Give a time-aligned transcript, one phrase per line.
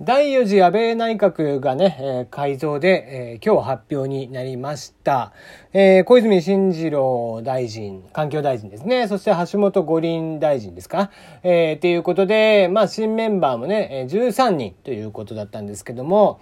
[0.00, 5.32] 第4次安倍内閣がね、えー、改造で、えー、今日発表になりました。
[5.72, 9.08] えー、小泉進次郎大臣、環境大臣ですね。
[9.08, 11.10] そして橋本五輪大臣ですか。
[11.42, 16.38] えー、っていうことで、まあ新メンバーもね、13人ということだったんですけども、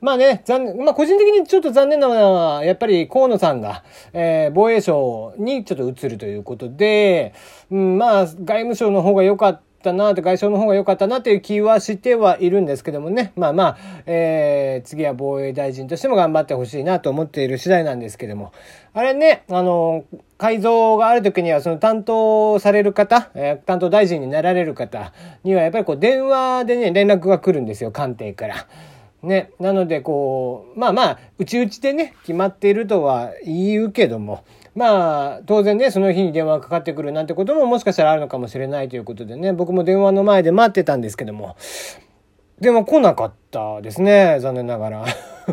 [0.00, 3.82] まあね、残念、まあ個人的にちょっと残念なのは、やっぱり河野さんが、
[4.12, 7.34] えー、防衛省にちょっと移るということで、
[7.72, 9.69] うん、まあ外務省の方が良かった。
[9.80, 13.32] ったなって外相の方が良かったなっていう気はしてはいるんですけどもね。
[13.34, 18.52] まあまあ、えー、次は防衛大臣としても頑張ってほしいなと思っている次第なんですけども。
[18.92, 20.04] あれね、あの、
[20.36, 25.12] 改造がある時にはその担当される方、えー、担当大臣になられる方
[25.44, 28.66] にはやっぱりこう電話でね、連絡が来るんですよ、官邸から。
[29.22, 29.50] ね。
[29.58, 41.56] なので、こう、まあまあ、うちうちでね、決まっているとは言うけども、まあ、当然ね、その日に電話がかかってくるなんてことももしかしたらあるのかもしれないということでね、僕も電話の前で待ってたんですけども、
[42.60, 45.04] 電話来なかったですね、残念ながら。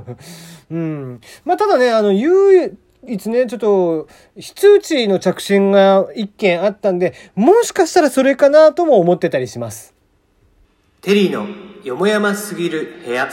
[0.69, 1.21] うん。
[1.45, 4.07] まあ、ただね、あの、唯一ね、ちょっと、
[4.37, 9.93] 非通知の着信が一件あったんで、もしかしたらそれかなとも思ってたりします。
[11.01, 11.47] テリーの
[11.83, 13.29] よもやますぎる部屋。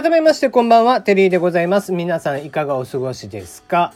[0.00, 1.90] 改めましてこんばんは、テリーでございます。
[1.90, 3.92] 皆さんいかがお過ごしですか？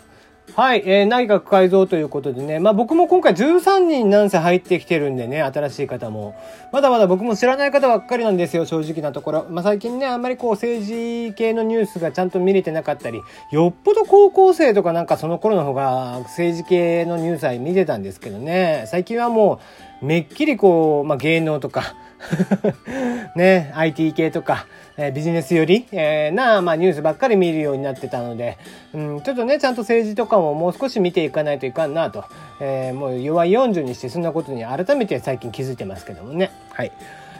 [0.56, 6.34] はい、えー、内閣改造ということでね、まあ僕も今回13人なんせ入ってきてるんでね、新しい方も。
[6.72, 9.46] まだまだ僕も知らない方ばっかりなんですよ、正直なところ。
[9.48, 13.22] まあ最近ね、あんまりこう政治系のニュースがちゃんと見れてなかったり、
[13.52, 19.60] よっぽど高校生とかなんかその頃の方が政治系のニュースは見てたんですけどね、最近はも
[20.02, 21.94] うめっきりこう、まあ芸能とか、
[23.36, 28.58] ね、IT 系とか、えー、ビジネス寄り、えー、な、まあ、ニュースばっかり見るようになってたので、
[28.94, 32.24] うん、ちょっとね、ちゃんと政治とかももう少し見ていかないといかんなと、
[32.60, 36.50] えー、もう弱い40にしてそんなことに改めて最近気づいてますけどもね。
[36.72, 36.92] はい。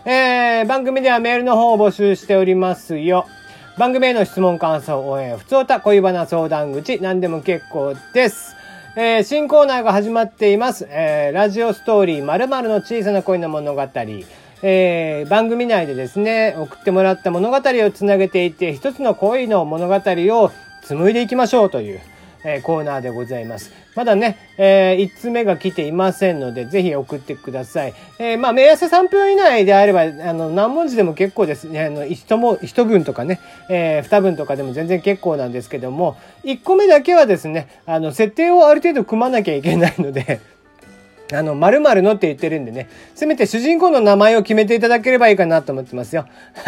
[0.05, 3.27] えー、番組ではメールの方を募集しておりますよ。
[3.79, 8.57] 番組への質問、感想、応援、ふつおた、恋バナ相談口、何でも結構です。
[8.95, 10.87] えー、新コーナーが始まっています。
[10.91, 13.89] えー、ラジオストーリー〇〇の小さな恋の物語。
[14.63, 20.53] えー、番組内でですね、送ってもらった物語をつなげていって、一つの恋の物語を
[20.85, 22.01] 紡いでいきましょうという、
[22.45, 23.73] えー、コーナーでございます。
[23.95, 27.95] まだね、えー、1つ目が来ていませんので、ぜひ送ってください。
[28.19, 31.85] えー、まあ、目安3分以内であれば、あの、何文字でも結構ですね。
[31.85, 40.41] あの、一も、一文とかね、えー、二文とかでも全然結構なんですけども、1個目だけはですね、あの、設定をある程度組まなきゃいけないので、
[41.35, 46.27] あの、〇〇のって言ってるんでね、せめて主人公の名前を決めていただければいいかなと思ってますよ。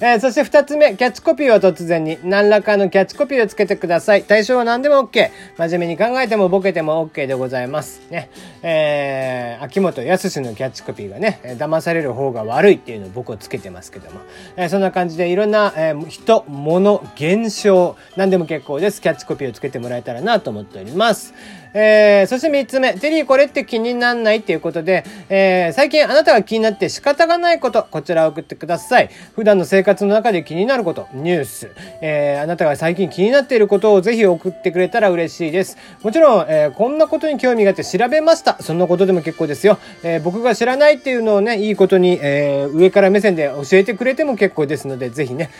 [0.00, 4.24] えー、そして二つ目、キャッチコピーは突然に、何らかのキャッチコピーをつけてください。
[4.24, 5.30] 対象は何でも OK。
[5.56, 8.02] 真面目に考えてもボケても OK でございます。
[8.10, 8.28] ね。
[8.62, 14.20] えー、秋元康のキャッチコピーがね、騙される方が悪いっていうのを僕をつけてますけども。
[14.56, 19.00] えー、そんな感じでいろんな、えー、人、物、現象、何でも結構です。
[19.00, 21.34] キャッチコピーをつけてもらえたらなと思っております。
[21.74, 29.10] えー、そして三つ目、テリーこれって気になんないっていうことで、えー、最近あなたが気になって仕方がないこと、こちらを送ってください。
[29.34, 35.78] 普段の生活の中で気になること、ニュース、えー、あなたが最近気になっていることをぜひ送ってくれたら嬉しいです。
[36.02, 38.56] もちろん、えー、こんなことに興味があって調べました。
[38.60, 39.78] そんなことでも結構ですよ。
[40.02, 45.50] えー、僕が知らないっていうのをね、いいことに、えー、上から目線で教えてくれても結構ですので、ぜひね、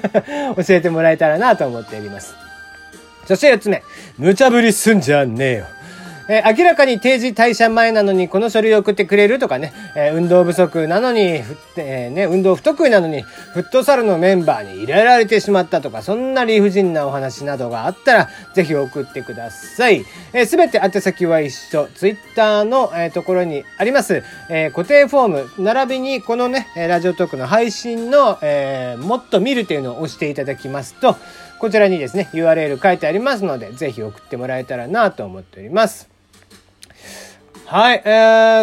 [0.56, 2.49] 教えてもらえたらなと思っております。
[3.26, 3.82] そして4つ目。
[4.18, 5.66] 無茶ぶりすんじゃねえよ。
[6.32, 11.42] えー、明らかに定時退社前なのにこの書類を送ってくれるとかね、えー、運動不足なのに、
[11.76, 20.04] えー、ね、運動不得意なのに、フットサルのメンバーに入れられてしまったとか、そんな理不尽なお話などがあったら、ぜひ送ってください。
[20.46, 21.88] す、べ、て宛先は一緒。
[21.96, 31.16] ツイッターの、えところにあります、え固定フォーム、並びにこのね、ラジオトークの配信の、えもっと見るというのを押していただきますと、
[31.60, 36.08] こちらにですね、URL 書いてありますので、ぜひ送ってもらえたらなと思っております。
[37.66, 38.10] はい、え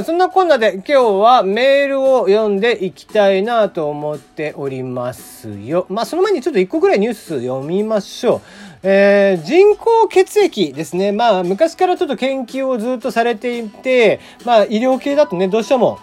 [0.02, 5.86] ー、そんなこんなで今日はメールを読んでいきたいなと思っておりますよ。
[5.90, 8.42] まあ、その前にちょっと一個ぐらいニュース読みましょう。
[8.82, 11.12] えー、人工血液ですね。
[11.12, 16.00] まあ、昔からちょっと研究をずっとされていて、まあ、医療系だとね、どうしても、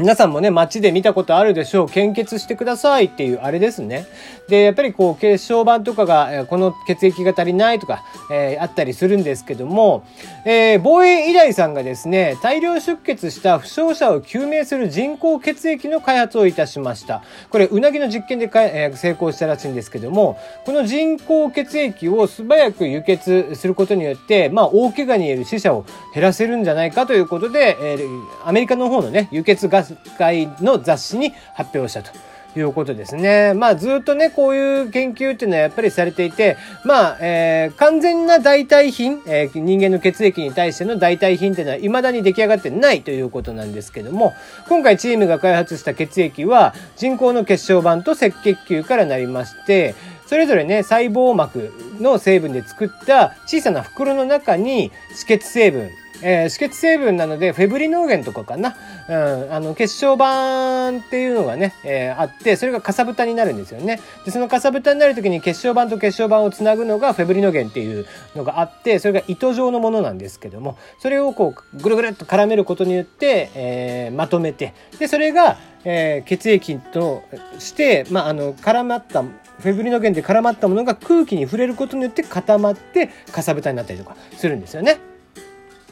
[0.00, 1.86] 皆さんもね、街で見たことあるでしょう。
[1.86, 4.06] 献血してくださいっていうあれですね。
[4.48, 8.02] で、やっぱりこう、血小板とかが、えこの血液が足りないとか、
[8.32, 10.02] えー、あったりするんですけども、
[10.46, 17.22] えー、防衛医大さんがですね、大量出血した負傷者を救命する人工血液の開発をいたしました。
[17.50, 32.10] これ、うなぎの実験でか、えー、成功したらしいんですけども、この人工血液を素早く輸血することによって、まあ、大怪我による死者を減らせるんじゃないかということで、えー、アメリカの方のね、輸血ガス会の雑誌に発表したと。
[32.58, 33.54] いうことですね。
[33.54, 44.34] まあずっとね、こういう研究っていうのはやっぱりされていて、まあ、えー、完全な代替品、えー、人間の血液に対しての代替品っていうのは未だに出来上がってないということなんですけども、
[44.68, 49.94] 今回チームが開発した血液は人工の血小板と赤血球からなりまして、
[50.26, 55.90] それぞれね、細胞膜の成分で作った小さな袋の中に止血成分、
[56.22, 58.76] えー、止血成分なので、フェブリノーゲンとかかな？
[59.08, 64.00] うん、あの、血小板っていうのがね、えー、あって、それがかさぶたになるんですよね。
[64.24, 68.06] で、そのかさぶたになる時に血小板と血小板をつなぐのがフェブリノーゲンっていう
[68.36, 77.22] のがあって、それが糸状のものなんですけども、それをこう、ぐるぐるっと絡めることによって、えー、まとめて、で、それが、えー、血液と
[77.58, 84.98] して、まあ、あの、絡まった、フェブリノーゲンで絡まったものが空気に触れることによって固まってかさぶたになったりとかするんですよね。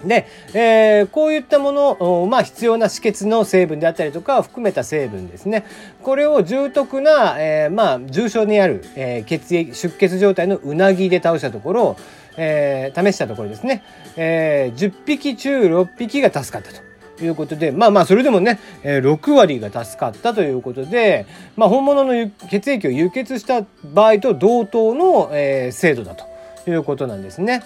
[0.05, 5.65] で、えー、こういったもの、まあ、必要な止血の成分であったりとかを含めた成分ですね。
[6.03, 11.97] これを重篤な、えー、まあ、重症にある、えー、血液、出血状態のうなぎで倒したところ、
[12.37, 13.83] えー、試したところですね、
[14.17, 16.89] えー、10匹中6匹が助かったと。
[17.21, 26.25] いうことで、まあまあ、それでもね、えー、6割が助かったということで、まあ、本物の血液を輸血した場合と同等の、えー、精度だと
[26.71, 27.63] いうことなんですね。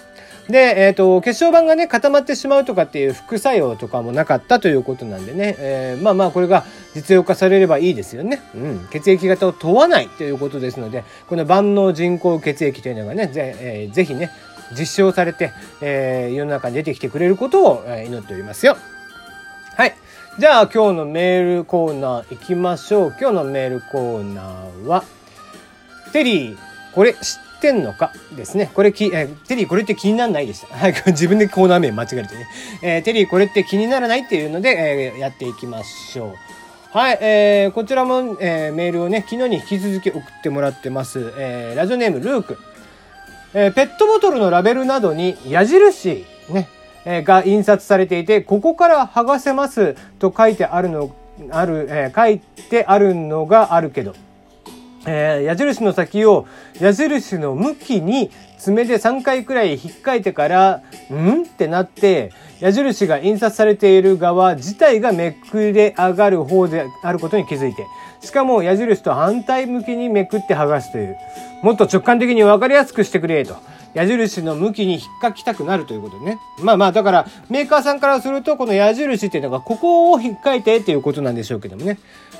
[0.49, 8.41] で、えっ、ー、と、血小板がね、固まってしまうとかっていう副作用とかもなかったということなんでね、えー、まあまあ、これが実用化されればいいですよね。
[8.53, 8.87] うん。
[8.91, 14.31] 血液型を問わないということですので、この万能人工血液というのがね、ぜ,、えー、ぜひね、
[14.77, 15.51] 実証されて、
[15.81, 18.75] えー、世の中に出てきてくれることを、祈っておりますよ。
[19.77, 19.95] はい。
[20.39, 23.15] じゃあ今日のメールコーナー行きましょう。
[23.19, 25.03] 今日のメールコーナーは、
[26.11, 26.57] テリー、
[26.93, 28.69] これ知っててんのかですね。
[28.73, 30.67] これき、えー、テリーこれって気にならないでした。
[30.75, 32.27] はい、自分でコーナー名間違えてね。
[32.81, 36.97] えー、テリーこれって気にならないっていうので、えー、やっていきましょう。
[36.97, 41.33] はい、えー、こちらも、えー、メールをね、昨日に引き続き送ってもらってます。
[41.37, 42.57] えー、ラジオネームルーク。
[43.53, 46.67] えー、ペットボトルのラベルなどに矢印、ね、
[47.05, 51.15] えー、が印刷されていて、ここから剥がせますと書いてあるの、
[51.49, 54.13] ある、えー、書いてあるのがあるけど、
[55.05, 56.47] えー、矢印の先を
[56.79, 61.43] 矢印の向きに爪で3回くらい引っかいてから、ん？
[61.43, 67.85] ってなって、矢印が印刷されている側自体がめくれ上がる方であることに気づいて、
[68.21, 71.17] しかも矢印と反対向きにめくって剥がすという、
[71.61, 73.57] もっと直感的に分かりやすくしてくれと。
[73.93, 76.39] 矢印の向きに引っかきたくなるということね。
[76.59, 81.99] まあまあ、だから、メーカーさんからすると、この矢印っていうのが、ここを引っかいてっていうことなんでしょうけどもね。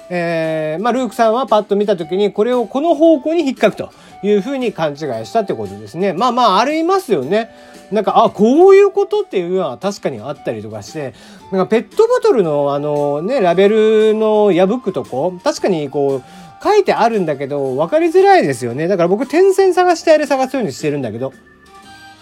[0.09, 3.91] えー、まあ、ルークさんはパッと見たときに、これをこの方向に引っかくと
[4.23, 6.13] いうふうに勘違いしたってことですね。
[6.13, 7.49] まあまあ、ありますよね。
[7.91, 11.13] なんか、あ、こういうことっていうのは確かにあったりとかして、
[11.51, 16.23] なんかペットボトルのあのね、ラベルの破くとこ、確かにこう、
[16.63, 18.87] 書いてあるんだけど、分かりづらいですよね。
[18.87, 21.33] だから僕、点線探してあれ探すようにしてるんだけど。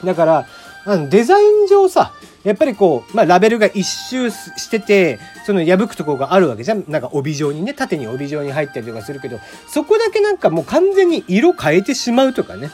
[0.03, 0.47] だから、
[0.83, 6.83] あのデザイン上さ、やっぱりこう、まあ、ラベルが一周してて、その破くところがあるわけじゃん。
[6.87, 12.71] なんか帯状にね、縦に帯状に入ったりとかするけど、そこだけなんかもう完全に色変えてしまうとかね。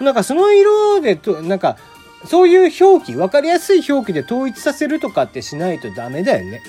[0.00, 1.76] なんかその色でと、なんか、
[2.26, 6.62] そういう表記、わかりやすい表記で統一させるとかってしないとダメだよね。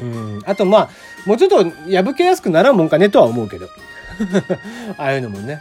[0.00, 0.40] うん。
[0.44, 0.90] あとまあ、
[1.26, 3.68] もうちょっと破けやすくならんもんかねとは思うけど。
[4.98, 5.60] ああいうのもね。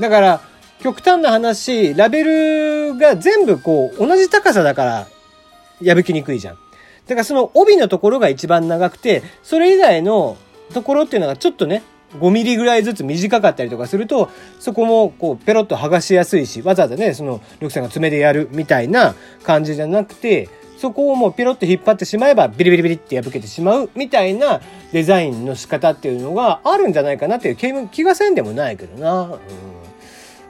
[0.00, 0.40] だから、
[0.82, 6.58] 極端な話、ラベルが全部こう、同じ高さだから破きにくいじゃん。
[7.06, 10.36] だからその帯のところが一番長くて、それ以外の
[10.72, 11.82] ところっていうのがちょっとね、
[12.18, 20.48] 5ミリぐらいずつ短かったりとかすると、そこもこうペロッと剥がしやすいし、わざわざね、その、ルクさんが爪でやるみたいな感じじゃなくて、
[20.82, 24.60] そこをもうピロッと引っ張ってしまえばビリビリビリって破けてしまうみたいな
[24.90, 29.22] デザインの仕方っていうのがあるんじゃないかなっていう気がせんでもないけどな。
[29.22, 29.38] うん、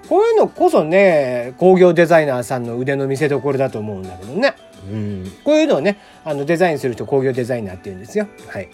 [0.08, 4.54] こういうのこそね、工業デザイナーさんの腕の見せ所だと思うんだけどね。
[4.90, 8.26] うん、こういうのをね、あのデザインする人工業デザイナーって言うんですよ。
[8.48, 8.70] はい。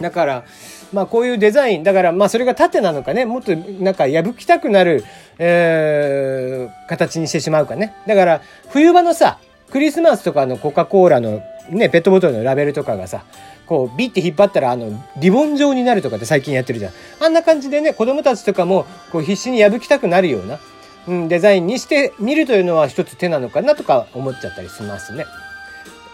[0.00, 0.44] だから、
[0.92, 5.04] まあこういうデザイン、だからまあそれが縦なのかね、もっとなんか破きたくなる、
[5.38, 7.94] えー、形にしてしまうかね。
[8.08, 9.38] だから冬場のさ、
[9.70, 13.24] クリスマスとかのコカ・コーラのね、ペットボトルのラベルとかがさ、
[13.66, 16.92] こうビッて引っ張ったらあのリボン状になるとかって最近やってるじゃん。
[17.20, 20.60] あんな感じでね子供たちとかもこう必死に破きたくなるような、
[21.08, 25.26] うん、デザインにしてみるというのは一つ手なのかなとか思っちゃったりしますね。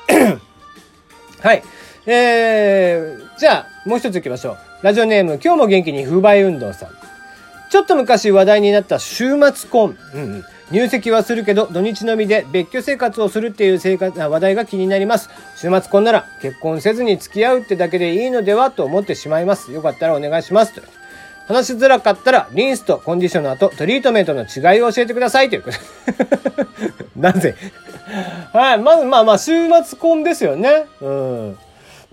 [1.40, 1.62] はい。
[2.06, 4.56] えー、じゃあもう一つ行きましょう。
[4.82, 6.88] ラジオネーム今日も元気に風売運動さん。
[7.70, 15.28] ちょっと昔話題になった週末婚、うんうん、入籍はするけど土日のみで別居生活をするっていう生活話題が気になります。
[15.56, 19.70] 週末婚なら結婚せずに付き合うってだけでいいのではと思ってしまいます。
[19.70, 20.72] よかったらお願いします。
[21.46, 25.50] 話しづらかったらリンスとコンディショナーとトリートメントの違いを教えてください。
[25.50, 25.76] ということ
[27.20, 27.54] なぜ？
[28.52, 28.78] はい。
[28.78, 30.86] まずまあまあ週末婚ですよね。
[31.02, 31.58] うん。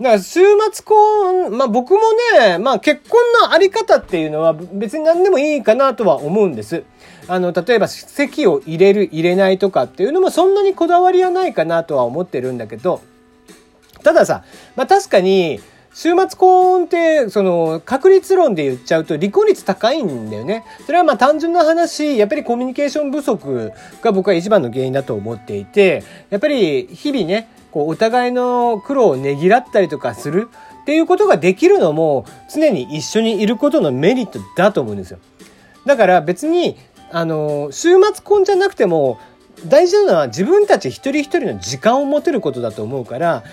[0.00, 0.40] だから週
[0.72, 2.00] 末婚、まあ僕も
[2.38, 6.84] ね、まあ結婚のあり方っていうのは別に何でもいいかなとは思うんです。
[7.28, 13.00] あの、例えば席を入れる、入れないとかっていうのもそんなにこだわりはないかなとは思ってるんだけど、
[14.02, 14.44] たださ、
[14.76, 15.60] まあ確かに、
[15.92, 20.64] 週末婚って、その、確率論で言っちゃうと離婚率高いんだよね。
[20.86, 30.48] それはまあ単純な話、やっぱりコミュニケーション不足が僕は一番の原因だと思っていて、やっぱり日々ね、こうお互いの苦労をねぎらったりとかする
[30.82, 35.18] っていうことができるのも常に一緒にいることのメリットだと思うんですよ。
[35.86, 36.76] だから別に
[37.12, 39.18] あの週末婚じゃなくても
[39.66, 43.44] 大事なのは自分たち一人一人の時間を持てることだと思うから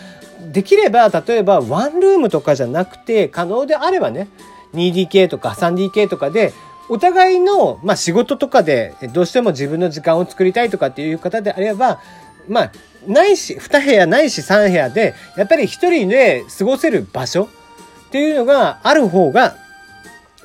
[0.52, 4.30] できれば例えばワンルームとかじゃなくて可能であればね
[4.74, 6.54] 2DK とか 3DK とかで
[6.90, 12.00] お互いの、まあ、仕事とかでどうしても自分の時間を作りたいとかっていう方であれば
[12.48, 12.72] まあ
[13.06, 17.50] ないし、2部屋ないし3部屋で、やっぱり1人で過ごせる場所
[18.08, 19.56] っていうのがある方が、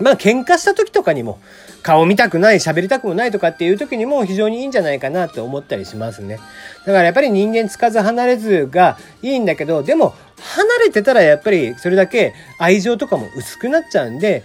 [0.01, 1.41] まあ喧嘩した時とかにも、
[1.83, 6.39] 顔見たくない、喋りたくもないとかっていう時にも非常にいいんじゃないかなと思ったりしますね。
[6.87, 14.43] だからやっぱり人間つかず離れずがいいんだけど、でも離れてたらやっぱりそれだけ愛情とかも薄くなっちゃうんで、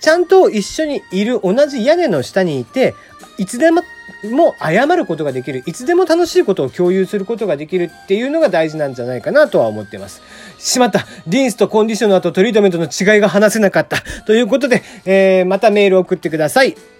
[0.00, 2.94] ちゃんと一緒にいる同じ屋根の下にいて、
[3.38, 3.82] いつでも
[4.30, 5.62] も謝ることができる。
[5.66, 10.22] いつでも楽しいことを共有することができるっていうのが大事なんじゃないかなとは思ってます。
[10.58, 11.06] しまった。
[11.26, 13.98] リンスとコンディショナーとトリートメントの違いが話せなかった。
[14.26, 16.93] ということで、えー、またメールを送ってください。